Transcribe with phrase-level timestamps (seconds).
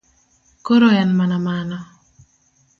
[0.67, 1.77] Koro en mana mano.